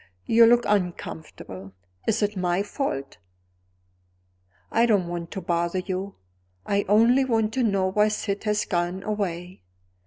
You 0.25 0.47
look 0.47 0.63
uncomfortable. 0.67 1.73
Is 2.07 2.23
it 2.23 2.35
my 2.35 2.63
fault? 2.63 3.17
I 4.71 4.87
don't 4.87 5.07
want 5.07 5.29
to 5.29 5.41
bother 5.41 5.77
you; 5.77 6.15
I 6.65 6.85
only 6.89 7.23
want 7.23 7.53
to 7.53 7.61
know 7.61 7.91
why 7.91 8.07
Syd 8.07 8.45
has 8.45 8.65
gone 8.65 9.03
away. 9.03 9.61